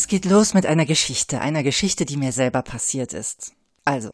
[0.00, 3.52] Es geht los mit einer Geschichte, einer Geschichte, die mir selber passiert ist.
[3.84, 4.08] Also,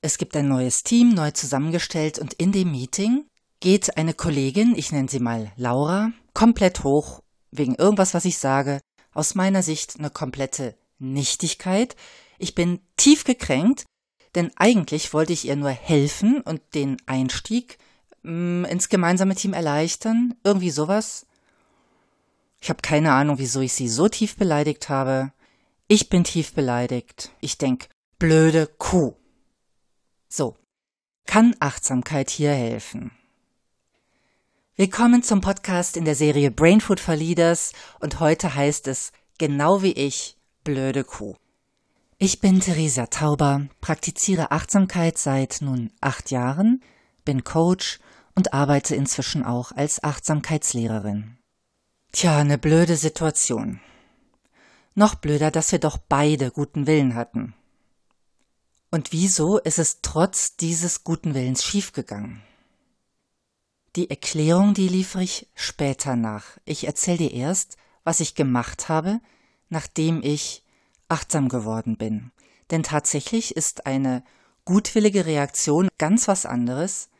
[0.00, 3.26] es gibt ein neues Team, neu zusammengestellt und in dem Meeting
[3.60, 7.20] geht eine Kollegin, ich nenne sie mal Laura, komplett hoch,
[7.50, 8.80] wegen irgendwas, was ich sage,
[9.12, 11.96] aus meiner Sicht eine komplette Nichtigkeit.
[12.38, 13.84] Ich bin tief gekränkt,
[14.36, 17.76] denn eigentlich wollte ich ihr nur helfen und den Einstieg
[18.22, 21.25] mh, mm, ins gemeinsame Team erleichtern, irgendwie sowas.
[22.66, 25.30] Ich habe keine Ahnung, wieso ich sie so tief beleidigt habe.
[25.86, 27.30] Ich bin tief beleidigt.
[27.40, 29.14] Ich denk, blöde Kuh.
[30.28, 30.56] So,
[31.26, 33.12] kann Achtsamkeit hier helfen?
[34.74, 39.92] Willkommen zum Podcast in der Serie Brainfood for Leaders und heute heißt es genau wie
[39.92, 41.36] ich, blöde Kuh.
[42.18, 46.82] Ich bin Theresa Tauber, praktiziere Achtsamkeit seit nun acht Jahren,
[47.24, 48.00] bin Coach
[48.34, 51.36] und arbeite inzwischen auch als Achtsamkeitslehrerin.
[52.18, 53.78] Tja, eine blöde Situation.
[54.94, 57.52] Noch blöder, dass wir doch beide guten Willen hatten.
[58.90, 62.40] Und wieso ist es trotz dieses guten Willens schiefgegangen?
[63.96, 66.56] Die Erklärung, die liefere ich später nach.
[66.64, 69.20] Ich erzähle dir erst, was ich gemacht habe,
[69.68, 70.64] nachdem ich
[71.08, 72.32] achtsam geworden bin.
[72.70, 74.24] Denn tatsächlich ist eine
[74.64, 77.10] gutwillige Reaktion ganz was anderes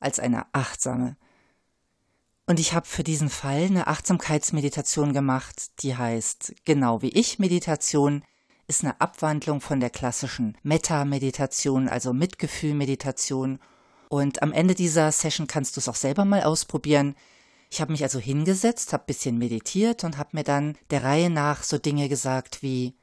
[0.00, 1.16] als eine achtsame.
[2.50, 8.24] Und ich habe für diesen Fall eine Achtsamkeitsmeditation gemacht, die heißt genau wie ich Meditation,
[8.66, 13.60] ist eine Abwandlung von der klassischen Metta-Meditation, also Mitgefühl-Meditation
[14.08, 17.14] und am Ende dieser Session kannst du es auch selber mal ausprobieren.
[17.70, 21.62] Ich habe mich also hingesetzt, habe bisschen meditiert und habe mir dann der Reihe nach
[21.62, 22.96] so Dinge gesagt wie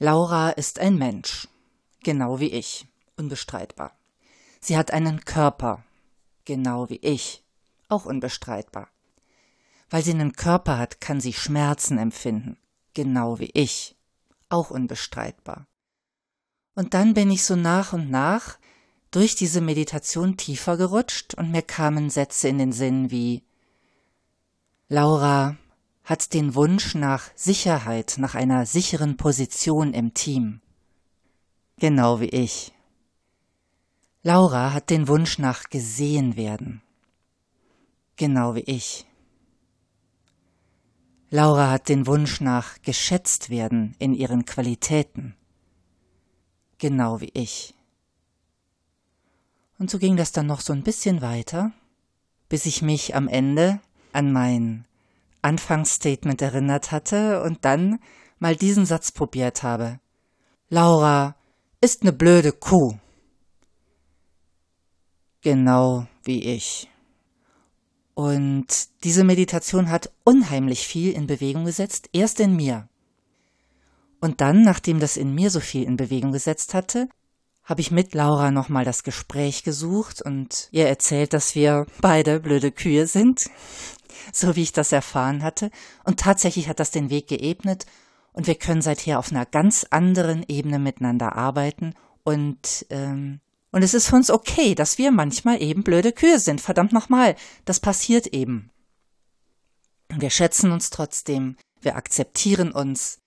[0.00, 1.46] Laura ist ein Mensch,
[2.02, 3.96] genau wie ich, unbestreitbar.
[4.58, 5.84] Sie hat einen Körper,
[6.44, 7.41] genau wie ich,
[7.92, 8.88] auch unbestreitbar.
[9.90, 12.56] Weil sie einen Körper hat, kann sie Schmerzen empfinden,
[12.94, 13.94] genau wie ich,
[14.48, 15.66] auch unbestreitbar.
[16.74, 18.58] Und dann bin ich so nach und nach
[19.10, 23.44] durch diese Meditation tiefer gerutscht und mir kamen Sätze in den Sinn wie
[24.88, 25.56] Laura
[26.02, 30.60] hat den Wunsch nach Sicherheit, nach einer sicheren Position im Team.
[31.78, 32.72] Genau wie ich.
[34.22, 36.82] Laura hat den Wunsch nach gesehen werden.
[38.16, 39.06] Genau wie ich.
[41.30, 45.34] Laura hat den Wunsch nach geschätzt werden in ihren Qualitäten.
[46.76, 47.74] Genau wie ich.
[49.78, 51.72] Und so ging das dann noch so ein bisschen weiter,
[52.50, 53.80] bis ich mich am Ende
[54.12, 54.84] an mein
[55.40, 57.98] Anfangsstatement erinnert hatte und dann
[58.38, 60.00] mal diesen Satz probiert habe.
[60.68, 61.34] Laura
[61.80, 62.98] ist ne blöde Kuh.
[65.40, 66.91] Genau wie ich.
[68.14, 68.66] Und
[69.04, 72.88] diese Meditation hat unheimlich viel in Bewegung gesetzt, erst in mir.
[74.20, 77.08] Und dann, nachdem das in mir so viel in Bewegung gesetzt hatte,
[77.64, 82.72] habe ich mit Laura nochmal das Gespräch gesucht und ihr erzählt, dass wir beide blöde
[82.72, 83.50] Kühe sind,
[84.32, 85.70] so wie ich das erfahren hatte.
[86.04, 87.86] Und tatsächlich hat das den Weg geebnet
[88.32, 91.94] und wir können seither auf einer ganz anderen Ebene miteinander arbeiten
[92.24, 93.40] und ähm,
[93.72, 96.60] und es ist für uns okay, dass wir manchmal eben blöde Kühe sind.
[96.60, 97.34] Verdammt nochmal,
[97.64, 98.70] das passiert eben.
[100.10, 103.18] Wir schätzen uns trotzdem, wir akzeptieren uns,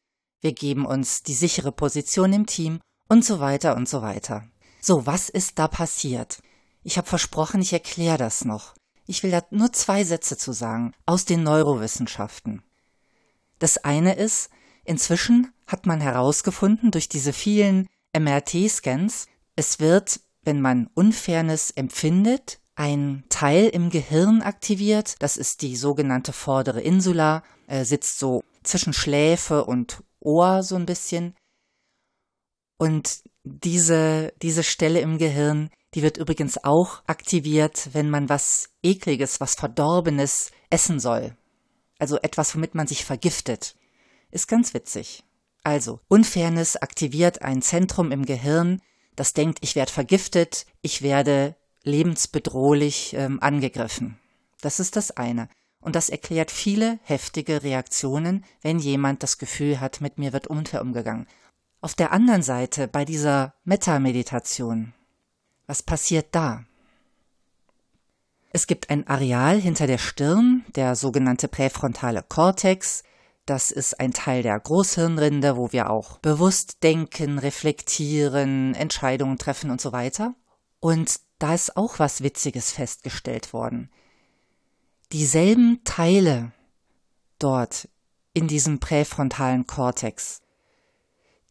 [0.41, 2.79] wir geben uns die sichere Position im Team
[3.09, 4.47] und so weiter und so weiter.
[4.81, 6.41] So, was ist da passiert?
[6.83, 8.75] Ich habe versprochen, ich erkläre das noch.
[9.07, 12.61] Ich will da nur zwei Sätze zu sagen aus den Neurowissenschaften.
[13.57, 14.51] Das eine ist,
[14.83, 19.25] inzwischen hat man herausgefunden durch diese vielen MRT-Scans,
[19.55, 26.33] es wird, wenn man Unfairness empfindet, ein Teil im Gehirn aktiviert, das ist die sogenannte
[26.33, 31.35] vordere Insula, äh, sitzt so zwischen Schläfe und Ohr so ein bisschen.
[32.77, 39.39] Und diese, diese Stelle im Gehirn, die wird übrigens auch aktiviert, wenn man was Ekliges,
[39.39, 41.37] was Verdorbenes essen soll.
[41.99, 43.75] Also etwas, womit man sich vergiftet.
[44.31, 45.23] Ist ganz witzig.
[45.63, 48.81] Also, Unfairness aktiviert ein Zentrum im Gehirn,
[49.15, 54.19] das denkt, ich werde vergiftet, ich werde lebensbedrohlich ähm, angegriffen.
[54.61, 55.49] Das ist das eine.
[55.79, 60.81] Und das erklärt viele heftige Reaktionen, wenn jemand das Gefühl hat, mit mir wird unfair
[60.81, 61.27] umgegangen.
[61.81, 64.93] Auf der anderen Seite, bei dieser Metta-Meditation,
[65.67, 66.65] was passiert da?
[68.51, 73.03] Es gibt ein Areal hinter der Stirn, der sogenannte präfrontale Kortex.
[73.45, 79.79] Das ist ein Teil der Großhirnrinde, wo wir auch bewusst denken, reflektieren, Entscheidungen treffen und
[79.79, 80.33] so weiter.
[80.79, 83.91] Und da ist auch was Witziges festgestellt worden.
[85.11, 86.53] Dieselben Teile
[87.37, 87.87] dort
[88.33, 90.41] in diesem präfrontalen Kortex,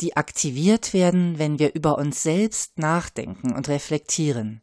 [0.00, 4.62] die aktiviert werden, wenn wir über uns selbst nachdenken und reflektieren.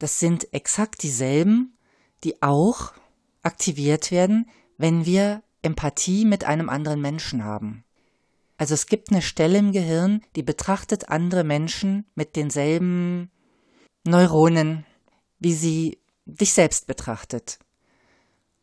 [0.00, 1.78] Das sind exakt dieselben,
[2.24, 2.92] die auch
[3.42, 7.84] aktiviert werden, wenn wir Empathie mit einem anderen Menschen haben.
[8.58, 13.30] Also es gibt eine Stelle im Gehirn, die betrachtet andere Menschen mit denselben
[14.04, 14.84] Neuronen,
[15.38, 17.58] wie sie dich selbst betrachtet.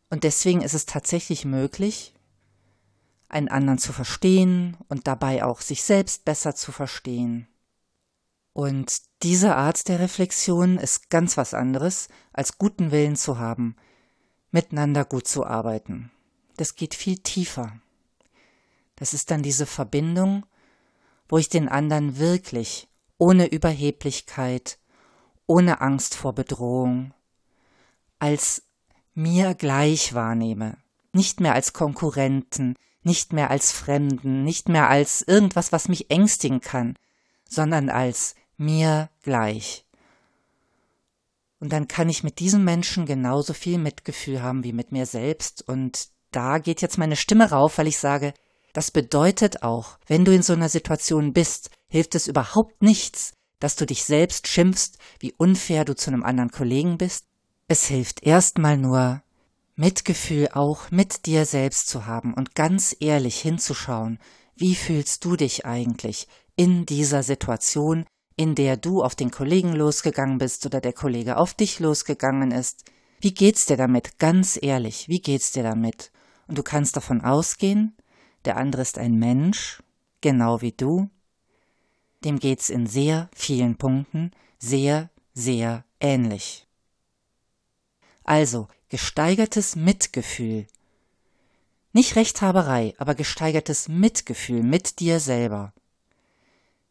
[0.09, 2.13] Und deswegen ist es tatsächlich möglich,
[3.27, 7.47] einen anderen zu verstehen und dabei auch sich selbst besser zu verstehen.
[8.53, 13.75] Und diese Art der Reflexion ist ganz was anderes, als guten Willen zu haben,
[14.51, 16.11] miteinander gut zu arbeiten.
[16.59, 17.79] Das geht viel tiefer.
[18.97, 20.45] Das ist dann diese Verbindung,
[21.29, 24.77] wo ich den anderen wirklich ohne Überheblichkeit,
[25.47, 27.13] ohne Angst vor Bedrohung,
[28.19, 28.63] als
[29.13, 30.75] mir gleich wahrnehme,
[31.13, 36.59] nicht mehr als Konkurrenten, nicht mehr als Fremden, nicht mehr als irgendwas, was mich ängstigen
[36.59, 36.95] kann,
[37.47, 39.85] sondern als mir gleich.
[41.61, 45.65] Und dann kann ich mit diesem Menschen genauso viel Mitgefühl haben wie mit mir selbst.
[45.65, 48.33] Und da geht jetzt meine Stimme rauf, weil ich sage,
[48.73, 53.75] das bedeutet auch, wenn du in so einer Situation bist, hilft es überhaupt nichts, dass
[53.75, 57.25] du dich selbst schimpfst, wie unfair du zu einem anderen Kollegen bist.
[57.67, 59.21] Es hilft erstmal nur,
[59.75, 64.19] Mitgefühl auch mit dir selbst zu haben und ganz ehrlich hinzuschauen,
[64.55, 68.05] wie fühlst du dich eigentlich in dieser Situation,
[68.35, 72.83] in der du auf den Kollegen losgegangen bist oder der Kollege auf dich losgegangen ist.
[73.21, 74.17] Wie geht's dir damit?
[74.17, 76.11] Ganz ehrlich, wie geht's dir damit?
[76.49, 77.95] Und du kannst davon ausgehen,
[78.43, 79.83] der andere ist ein Mensch,
[80.19, 81.11] genau wie du.
[82.23, 86.67] Dem geht's in sehr vielen Punkten sehr, sehr ähnlich.
[88.23, 90.65] Also, gesteigertes Mitgefühl.
[91.93, 95.71] Nicht Rechthaberei, aber gesteigertes Mitgefühl mit dir selber.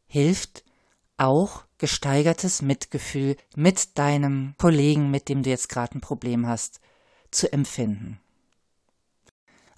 [0.07, 0.65] Hilft
[1.17, 6.81] auch gesteigertes Mitgefühl mit deinem Kollegen, mit dem du jetzt gerade ein Problem hast,
[7.33, 8.21] zu empfinden.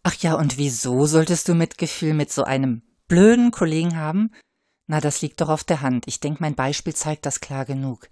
[0.02, 4.32] Ach ja, und wieso solltest du Mitgefühl mit so einem blöden Kollegen haben?
[4.86, 6.06] Na, das liegt doch auf der Hand.
[6.08, 8.08] Ich denke, mein Beispiel zeigt das klar genug.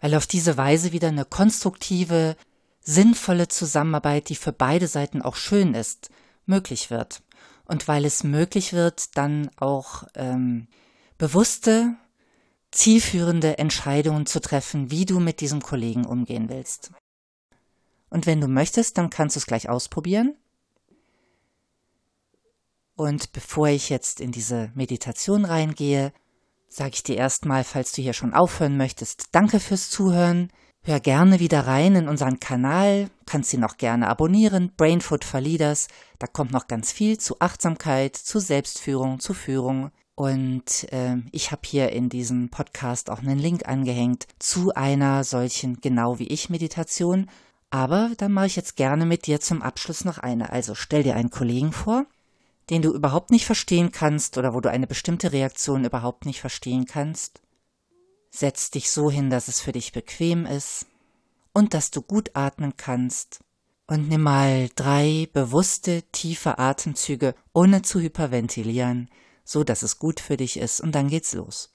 [0.00, 2.36] Weil auf diese Weise wieder eine konstruktive,
[2.80, 6.10] sinnvolle Zusammenarbeit, die für beide Seiten auch schön ist,
[6.46, 7.22] möglich wird.
[7.66, 10.66] Und weil es möglich wird, dann auch ähm,
[11.18, 11.94] bewusste,
[12.72, 16.90] zielführende Entscheidungen zu treffen, wie du mit diesem Kollegen umgehen willst.
[18.10, 20.36] Und wenn du möchtest, dann kannst du es gleich ausprobieren.
[22.96, 26.12] Und bevor ich jetzt in diese Meditation reingehe,
[26.68, 30.50] sage ich dir erstmal, falls du hier schon aufhören möchtest, danke fürs Zuhören.
[30.84, 35.86] Hör gerne wieder rein in unseren Kanal, kannst ihn auch gerne abonnieren, Brainfood for Leaders.
[36.18, 39.92] Da kommt noch ganz viel zu Achtsamkeit, zu Selbstführung, zu Führung.
[40.16, 45.80] Und äh, ich habe hier in diesem Podcast auch einen Link angehängt zu einer solchen
[45.80, 47.30] genau wie ich Meditation.
[47.70, 50.50] Aber dann mache ich jetzt gerne mit dir zum Abschluss noch eine.
[50.50, 52.06] Also stell dir einen Kollegen vor,
[52.70, 56.86] den du überhaupt nicht verstehen kannst oder wo du eine bestimmte Reaktion überhaupt nicht verstehen
[56.86, 57.40] kannst.
[58.30, 60.86] Setz dich so hin, dass es für dich bequem ist
[61.52, 63.40] und dass du gut atmen kannst.
[63.86, 69.10] Und nimm mal drei bewusste, tiefe Atemzüge, ohne zu hyperventilieren,
[69.44, 71.72] so dass es gut für dich ist, und dann geht's los.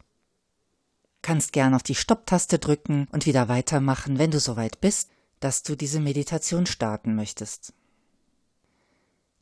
[1.21, 5.75] Kannst gern auf die Stopptaste drücken und wieder weitermachen, wenn du soweit bist, dass du
[5.75, 7.73] diese Meditation starten möchtest.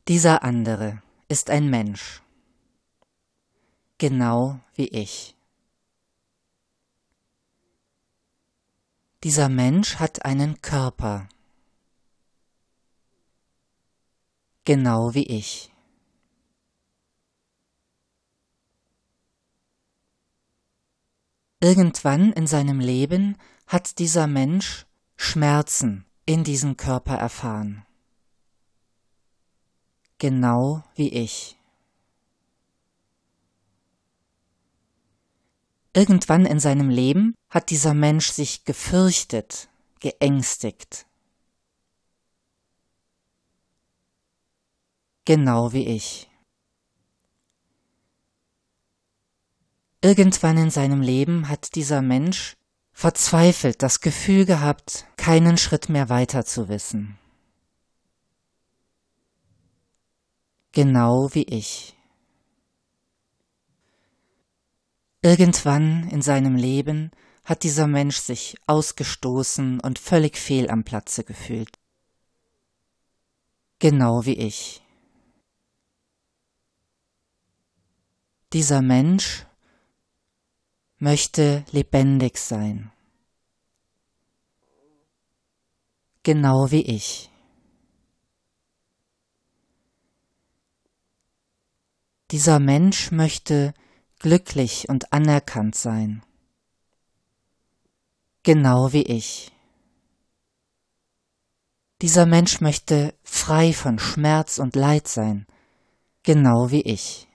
[0.08, 2.22] Dieser andere ist ein Mensch.
[3.98, 5.36] Genau wie ich.
[9.22, 11.28] Dieser Mensch hat einen Körper.
[14.64, 15.72] Genau wie ich.
[21.60, 27.85] Irgendwann in seinem Leben hat dieser Mensch Schmerzen in diesem Körper erfahren.
[30.18, 31.56] Genau wie ich.
[35.92, 39.68] Irgendwann in seinem Leben hat dieser Mensch sich gefürchtet,
[40.00, 41.06] geängstigt.
[45.24, 46.30] Genau wie ich.
[50.02, 52.54] Irgendwann in seinem Leben hat dieser Mensch
[52.92, 57.18] verzweifelt das Gefühl gehabt, keinen Schritt mehr weiter zu wissen.
[60.76, 61.96] Genau wie ich.
[65.22, 67.12] Irgendwann in seinem Leben
[67.44, 71.78] hat dieser Mensch sich ausgestoßen und völlig fehl am Platze gefühlt.
[73.78, 74.82] Genau wie ich.
[78.52, 79.46] Dieser Mensch
[80.98, 82.92] möchte lebendig sein.
[86.22, 87.30] Genau wie ich.
[92.32, 93.72] Dieser Mensch möchte
[94.18, 96.24] glücklich und anerkannt sein.
[98.42, 99.52] Genau wie ich.
[102.02, 105.46] Dieser Mensch möchte frei von Schmerz und Leid sein,
[106.22, 107.26] genau wie ich.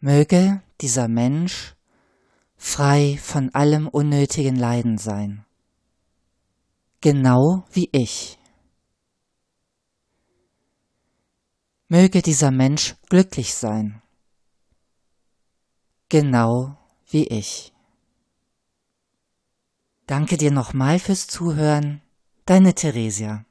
[0.00, 1.74] Möge dieser Mensch
[2.56, 5.44] frei von allem unnötigen Leiden sein,
[7.00, 8.37] genau wie ich.
[11.90, 14.02] Möge dieser Mensch glücklich sein,
[16.10, 16.76] genau
[17.08, 17.72] wie ich.
[20.06, 22.02] Danke dir nochmal fürs Zuhören,
[22.44, 23.46] deine Theresia.